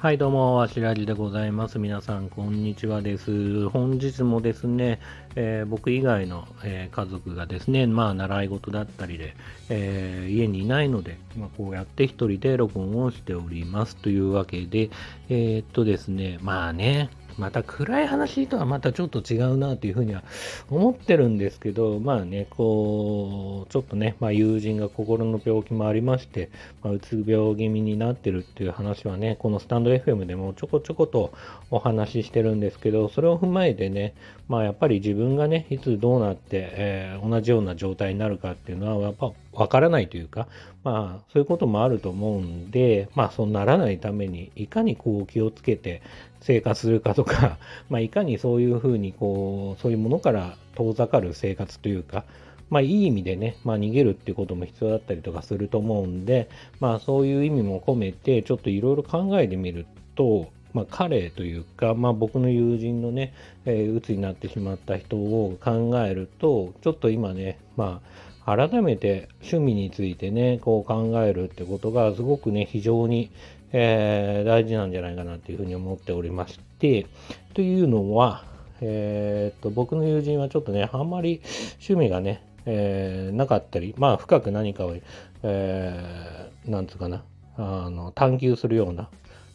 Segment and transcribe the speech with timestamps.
[0.00, 1.78] はい、どうも、あしらじでございます。
[1.78, 3.68] 皆さん、こんにちはです。
[3.68, 4.98] 本日もですね、
[5.36, 9.36] えー、僕以外の、えー、家族がですね、まあ、習い事だったりで、
[9.68, 14.88] えー、家にいないので、まあ、こうやって一人で録音をしておりますというわけで、
[15.28, 17.10] えっとですね、まあね、
[17.40, 20.22] また暗い話とはまたちょっと違うなというふうには
[20.70, 26.50] 思ってるんですけど、まあね、こう、ちょっとね、まあ友人が心の病気もありまして、
[26.82, 31.32] まあ、うつ病気味になってるっていう話はね、このスタンド FM でもちょこちょこと
[31.70, 34.12] お話ししてるんですけど、それを踏まえてね、
[34.46, 40.46] まあやっぱり自分がね、いつどうなって、えー、同じような状態になるかっていうのは、やっぱわからないというか、
[40.84, 46.02] まあそういうこともあると思うんで、まあそうならないために、いかにこう気をつけて
[46.40, 47.58] 生活するかとか、
[47.90, 52.24] まあいかにそういうふうにこう、そういうものから遠ざかる生活というか、
[52.68, 73.30] まあいい意味でね、まあ逃げるっていうことも必要だったりとかすると思うんで、まあそういう意味も込めて、ちょっといろいろ考えてみると、まあ、彼というか、まあ、僕の友人のね、えー、鬱になってしまった人を考えると、ちょっと今ね、まあ、改めて趣味についてね、こう考えるってことがすごくね、非常に、
[73.72, 77.06] えー、大事なんじゃないかなというふうに思っておりまして、
[77.54, 78.44] というのは、
[78.80, 81.40] えー、っと、僕の友人はちょっとね、あんまり
[81.80, 84.94] 趣味がね、えー、なかったり、まあ深く何かを、
[85.42, 87.22] えー、なんつうかな、
[87.56, 89.08] あの探求するような、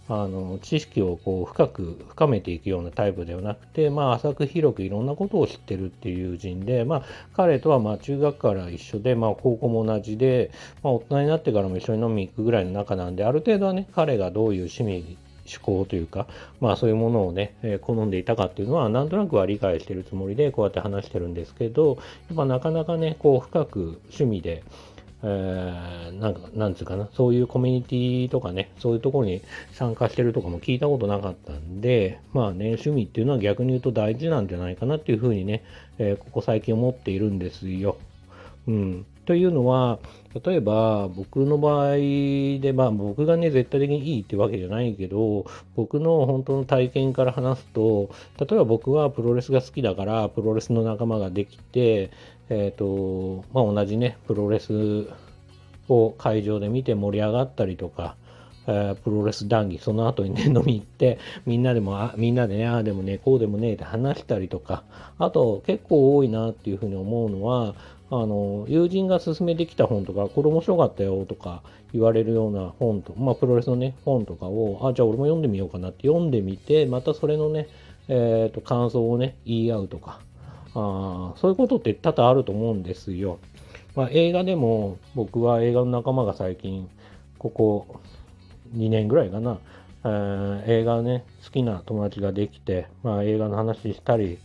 [0.08, 7.04] あの知識をこう深く深めていくようなタイプではなくて、まあ、浅く広くいろんなことを知ってるっていう友人で、まあ、
[7.36, 10.52] 彼とはまあ中学から一緒で、まあ、高校も同じで、
[10.84, 16.28] まあ、大人になってからも一緒に飲みに行くぐらいの仲なんである程度はね彼がどういう趣味思考というか、
[16.60, 21.98] まあそういうものをね、えー、好んでいたかっていうのは、なんとなくは理解してるつもりで、こうやって話してるんですけど、
[22.30, 24.64] やっぱなかなかね、こう深く趣味で、
[25.24, 35.64] えー、なんか、なんつうかな、そういうコミュニティとかね、そういうところに参加してるとかも聞いたことなかったんで、まあね、趣味っていうのは逆に言うと大事なんじゃないかなっていうふうにね、
[35.98, 37.98] えー、ここ最近思っているんですよ。
[38.68, 39.06] うん。
[39.26, 40.00] というのは、
[40.44, 41.96] 例えば僕の場合
[42.60, 48.10] で、まあ僕がね、絶対的にいいってわけじゃないけど、僕の本当の体験から話すと、
[48.40, 52.12] 例えば僕はプロレスが好きだから、プロレスの仲間ができて、
[52.50, 55.08] えっ、ー、と、まあ同じね、プロレス
[55.90, 58.16] を会場で見て盛り上がったりとか、
[58.68, 64.84] え、プロレス談義、その後にね、飲み行って、みんなでも、あみんなでね、ああでもね、こうでもね、って話したりとか、
[65.18, 67.76] あと結構多いなっていうふうに思うのは、
[68.12, 77.68] あの、友人が勧めてきた本とか、これ面白かったよとか言われるような本と、まあ、プロレスのね、本とかを、あ、じゃあ俺も読んでみようかなって読んでみて、またそれのね、
[78.08, 80.20] えっ、ー、と、感想をね、言い合うとか、
[80.76, 83.40] あそういうことって多々あると思うんですよ。
[83.96, 86.90] まあ、映画でも僕は映画の仲間が最近
[87.40, 88.02] ここ
[88.76, 89.58] 2年ぐらいかな、
[90.04, 94.38] えー、映画ね好きな友達ができて、まあ、映画の話したり、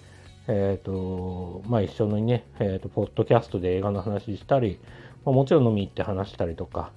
[0.50, 4.78] えっ、ー、とまあ、一緒にね、えーと、ポッドキャストで映画の話したり、
[5.25, 6.91] まあ、もちろん飲み行って話したりとか、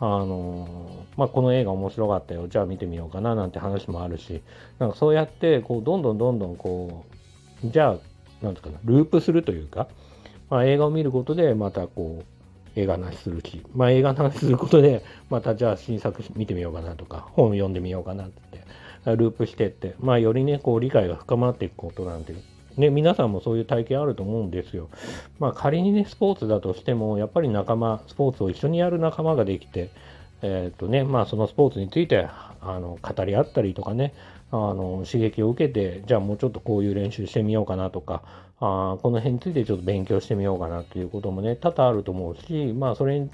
[0.00, 4.42] あのまあ、この映画面白かったよじゃあ見てみようかななんて話もあるし
[4.78, 7.06] なんかそうやってこうどんどんどんどんこ
[7.64, 9.88] うじゃあなんですかね、ループするというか、
[10.50, 18.62] まあ、映画を見ることでまたこう映画の話するし、まあ、映画の話することでまたじゃあ新作見てみようかなとか本読んでみようかなって
[19.06, 22.34] ループしてって、まあ、よりねこう理解が深まっていくことなんて
[22.76, 24.88] ね、皆さんもそういう体験あると思うんですよ。
[25.38, 29.90] まあ仮にね、スポーツだとしても、やっぱり仲間、スポーツを一緒にやる仲間ができて、
[30.42, 32.28] えっ、とね、まあそのスポーツについて
[32.60, 34.12] あの語り合ったりとかね、
[34.50, 38.22] あの刺激を受けて、じゃあもうちょっとこういう練習してみようかなとか、
[38.60, 43.30] あこの辺についてちょっと勉強してみようかなということもね、多々あると思うし、まあそれに、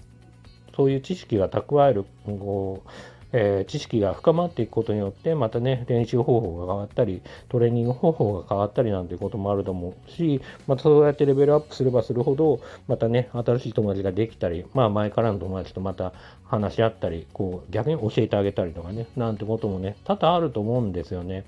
[0.74, 2.88] そういう知識が蓄える、こう、
[3.32, 16.12] えー、知識が深まっていくことによって、またね、練習方法が変わったり、トレーニング方法が変わったりなんていうこともあると思うし、またそうやってレベルアップすればするほど、またね、新しい友達ができたり、まあ前からの友達とまた
[16.44, 21.44] 話し合ったり、こう逆に教えてあげたりとかね、なんてこともね、多々あると思うんですよね。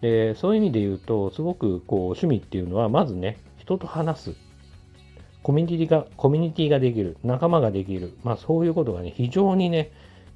[0.00, 4.34] で、そういう意味で言うと、すごくこう趣味っていうのは、まずね、人と話す。
[5.42, 9.90] コミュニティが、コミュニティができる、仲間ができる、まあそういうことがね、非常にね、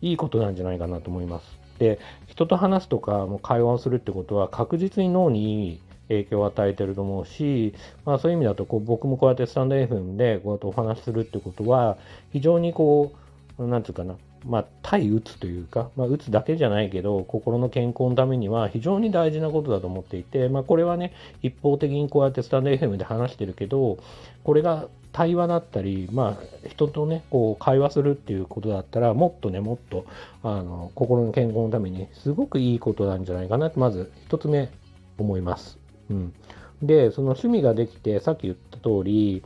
[0.04, 1.46] いいことなんじゃないかなと思います。
[1.78, 7.74] で、人と話すとか、も会話をするってことは確実に脳にいい影響を与えてると思うし、
[8.04, 11.96] まあそういう意味だとこう僕もこうやってスタンド FM でこうやってお話しするってことは、
[12.32, 13.12] 非常にこ
[13.58, 21.12] う、何て言うかな、まあ、対打つというか、まあ、打つだけじゃないけど、心の健康のためには非常に大事なことだと思っていて、まあ、これはね、
[21.42, 23.98] 一方的にこうやってスタンド FM で話してるけど、
[24.42, 30.04] これが対話だったり、まあ、人とね、こう会話するっていうことだったら、もっとね、もっと、
[30.42, 34.70] あの、心の健康のために、すごくいいことなんじゃないかなと、まず一つ目、
[35.16, 35.78] 思います。
[36.10, 36.34] うん。
[36.82, 39.42] で、その趣味ができて、さっき言った通り、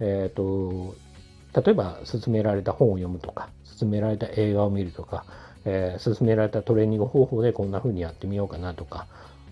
[0.00, 0.94] えっ、ー、と、
[1.54, 5.24] 例えば勧められた本を読むとか、勧められた映画を見るとか、
[5.64, 9.06] えー、勧められたトレーニング方法でこんな風にやってみようかなとか、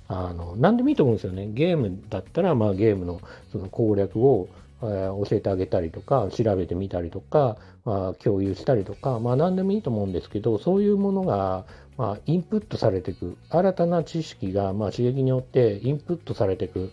[0.08, 1.48] あの、何でもいいと思うんですよね。
[1.52, 3.20] ゲームだったら、まあゲームの
[3.52, 4.48] その攻略を、
[4.82, 11.64] えー、教えてあげたりとか、調べてみたりとか、まあ、共有したりとか、まあ何でもいいと思うんですけど、そういうものが、
[11.96, 16.90] まあ、インプットされていく、新たな知識が、まあ、刺激によってインプットされていく、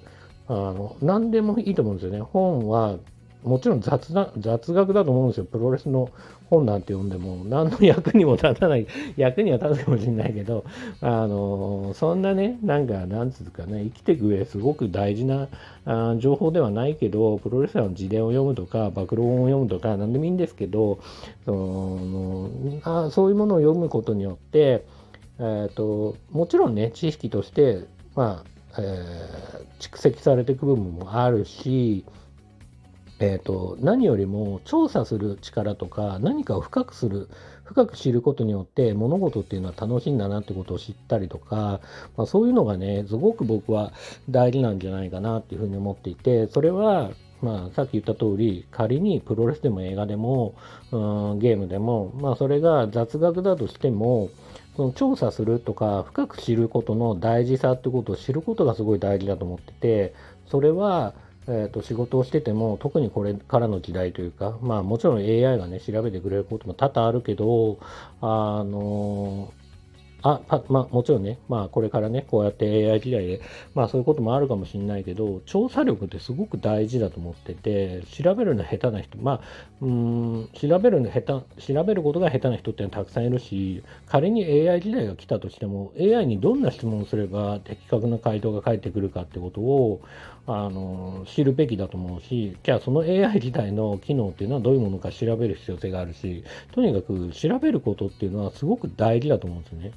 [0.47, 2.19] あの、何でもいいと思うんですよね。
[2.19, 2.97] 本は
[3.43, 5.45] もちろん雑な雑学だと思うんですよ。
[5.45, 6.09] プロレスの
[6.49, 8.87] 本なんて読んでも、何の役にも立たない、
[9.17, 10.63] 役には立つかもしれないけど、
[11.01, 15.47] あの、そんなね、なんか、なんつうかね、生きていく上すごく大事な
[15.85, 20.99] あ情報ではないけど、プロレスラーの自伝を読むとか、暴露本を読むとか、何でもいいんですけど、
[21.45, 22.49] その
[22.83, 24.85] あそういうものを読むことによって、
[25.39, 27.83] えーと、もちろんね、知識として、
[28.15, 32.05] まあ、えー、蓄積されていく部分もあるし、
[33.19, 37.29] えーと、何よりも調査する力とか何かを深くする
[37.63, 41.81] 深く知ることによって物事っていうのは楽しいんだなってことを知ったりとか、
[42.15, 43.91] まあ、そういうのがねすごく僕は
[44.29, 50.55] 大事なんじゃないかなっていうふうに思っていてそれはまあ、さっき言った通り仮にプロレスでも映画でも
[50.91, 54.31] うんゲームでも、まあ、それが雑学だとしても
[54.75, 60.15] その調査するとか深く知ることの大事さってことを知ることがすごい大事だと思ってて
[60.47, 61.13] それは
[61.49, 67.79] えーと、仕事をしてても特にこれからの時代というか、まあ、もちろん AI がね調べてくれることも多々あるけど
[68.21, 69.53] あの
[70.49, 73.41] あまあ、もちろんね、まあ、これからね、こうやって AI 時代で、
[73.75, 79.41] まあ、そういうこともあるかもしれないけど、調査力ってすごく大事だと思ってて、調べるの下手な人、まあ、
[79.81, 90.01] うん、調べるの下手、調べることが下手な人ってのはたくさんいるし、仮に AI 時代が来たとしても、AI にどんな質問をすれば的確な回答が返ってくるかってことを、
[90.47, 99.91] あの、知るべきだと思うし、じゃあその AI 自体の機能っていうのはどういうものか調べる必要性があるし、とにかく調べることっていうのはすごく大事だと思うんですね。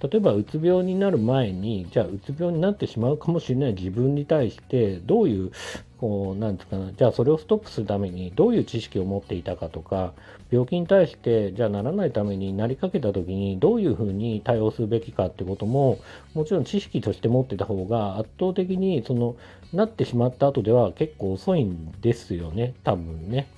[0.00, 5.52] 例えばうつ病になる前にじゃあうつ病になってしまうかもしれない自分に対してどういう
[5.98, 10.12] こうなんですかなじゃあそれをストップするためにどういう知識を持っていたかとか
[10.50, 15.98] 病気に対してじゃあならないためになりかけた時にどういうふうに対応するべきかってことも
[16.34, 19.36] もちろん知識として持ってた方が圧倒的にその
[19.72, 23.48] なってしまった後では結構遅いんですよね多分ね。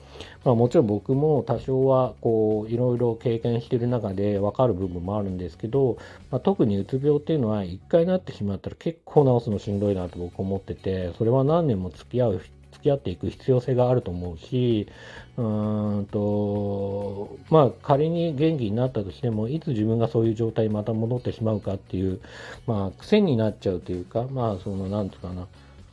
[0.44, 5.98] まあ、もちろん僕も多少はこういろいろ経験してる中で分かる部分もあるんですけど、
[6.30, 12.42] まあ、特にうつ病っていうのは一回なってしまったら結構治すのしんどいなと僕思っててそれは何年も付き合う
[12.78, 14.86] 付き合っていく必要性があると思うし、
[15.36, 22.20] うーんと、まあ仮に元気になったとしても、いつ自分がそういう状態にまた戻ってしまうかっていう、
[22.66, 25.48] まあ癖になっちゃうというか、まあその、なんつうかな、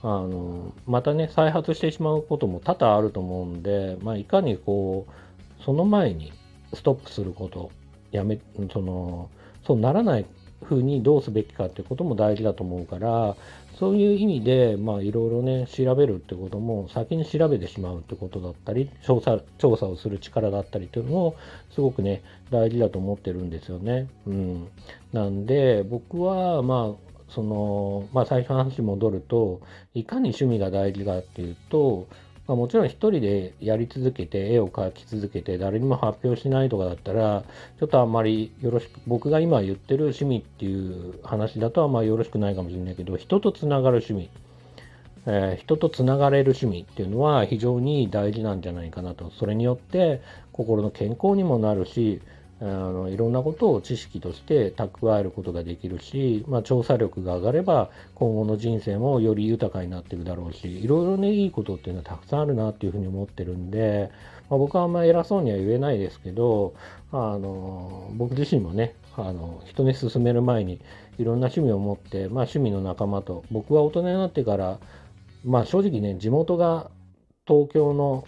[0.06, 6.32] あのまたね再発してしまうことも多々あると思うんで、まあ、いかにこうその前に
[6.76, 7.72] ストップすること
[8.12, 8.38] やめ
[8.72, 9.32] その
[9.66, 10.26] そうならない
[10.64, 13.36] ふうにどうすべきかってことも大事だと思うから
[13.80, 21.36] そういう意味でいろいろね調べるってことも先に調べてしまうってことだったり調査調査をする力だったりっていうのも
[21.74, 24.08] すごくね大事だと思ってるんですよね。
[24.28, 24.68] うん、
[25.14, 29.62] なんで僕はまあその、まあ、最初の話に戻ると、
[29.94, 32.08] いかに趣味が大事かっていうと、
[32.48, 37.44] まあ、もちろん一人でやり続けて、絵を描き続けて、誰にも発表しないとかだったら、
[37.80, 44.30] ちょっとあんまりよろしく、僕が今言ってる趣味っていう話だとあんまりよろしくないかもしれないけど、人とつながる趣味、
[45.26, 49.32] えー、人とつながれる趣味っていうのは非常に大事なんじゃないかなと。
[49.32, 52.22] それによって心の健康にもなるし、
[52.62, 64.10] あのいろんなことを知識として蓄えることができるし、まあ、調査力が上がれば今後の人生もより豊かになっていくだろうしいろいろねいいことっていうのはたくさんあるなっていうふうに思ってるんで、
[64.50, 66.74] まあ、僕はあんまり偉そうには言えないですけど
[67.12, 70.80] あの僕自身もねあの人に勧める前に
[71.18, 74.80] いろんな趣味を持って、まあ、趣味の仲間と僕は大人になってから、
[75.44, 76.90] まあ、正直ね地元が
[77.46, 78.26] 東京の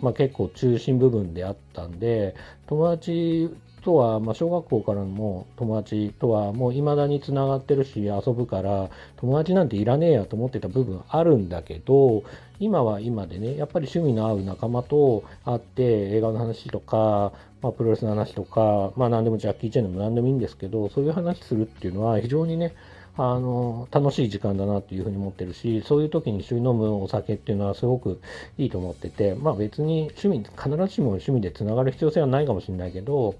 [0.00, 2.34] まあ、結構中心部分であったんで
[2.66, 3.50] 友達
[3.86, 12.24] とは、まあ、小学校からの友達とはもう未だにつながってるし遊ぶから友達なんていらねえやと思ってた部分あるんだけど
[12.58, 22.74] 今は今でねやっぱり趣味の合う仲間と会って映画の話とか、まあ、プロレスの話とか、まあ、何でもジャッキー・チェンでも何でもいいんですけどそういう話するっていうのは非常にね
[23.18, 28.20] あの、楽しい時間だなっていうふうに思ってるし、そういう時に一緒に飲むお酒っていうのはすごく
[28.58, 33.34] いいと思ってて、まあ別に趣味、必ずしも趣味でつながる必要性はないかもしれないけど、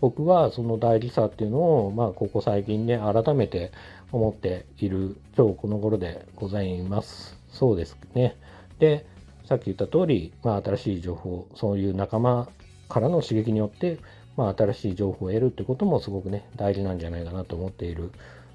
[0.00, 3.72] 僕はその大事さっていうのを、まあここ最近ね、改めて
[4.12, 7.38] 思っている今日この頃でございます。
[7.50, 8.36] そうですね。
[8.80, 9.06] で、
[9.46, 12.48] さっき言った通り、まあ新しい情報、そういう仲間
[12.90, 13.98] からの刺激によって、
[14.36, 18.12] まあ新しい情報を得るってこともすごくね、大事なんじゃないかなと思っている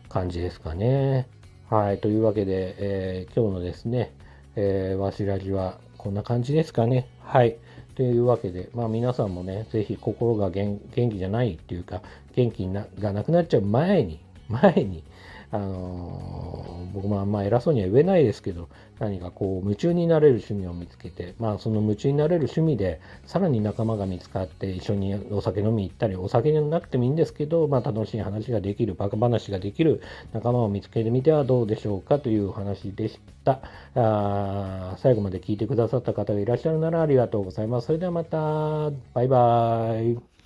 [0.10, 1.28] 感じですかね。
[1.70, 2.00] はい。
[2.00, 4.14] というわけで、えー、今日のですね、
[4.56, 7.08] えー、わしらじはこんな感じですかね。
[7.20, 7.58] はい。
[7.96, 12.02] というわけで、まあ皆さんもね、ぜひ心が元気じゃないっていうか、
[12.36, 15.04] 元気がなくなっちゃう前に、前に、
[15.52, 18.68] あの、僕もあんま偉そうには言えないですけど、
[19.00, 30.02] 何かこう夢中になれる趣味を見つけて、まあその夢中になれる趣味で、さらに仲間が見つかって一緒にお酒飲み行ったり、お酒じゃなくてもいいんですけど、まあ楽しい話ができる、バカ話ができる
[30.34, 33.62] 仲間を見つけてみてはどうでしょうかというお話でした。
[33.96, 37.88] あ最後まで聞いてくださった方がいらっしゃるならありがとうございます。
[37.88, 40.37] それではまた、バイバーイ。